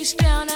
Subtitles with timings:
[0.00, 0.49] you down.